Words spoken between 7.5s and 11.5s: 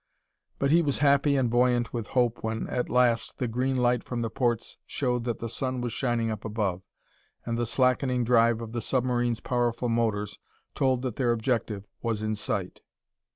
the slackening drive of the submarine's powerful motors told that their